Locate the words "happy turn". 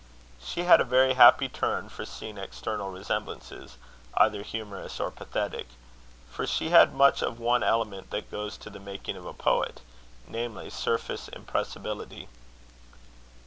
1.13-1.87